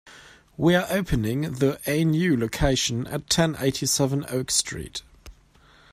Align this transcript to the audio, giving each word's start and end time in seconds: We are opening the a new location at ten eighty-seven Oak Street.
We 0.57 0.73
are 0.73 0.87
opening 0.89 1.41
the 1.41 1.79
a 1.85 2.03
new 2.03 2.35
location 2.35 3.05
at 3.05 3.29
ten 3.29 3.55
eighty-seven 3.59 4.25
Oak 4.29 4.49
Street. 4.49 5.03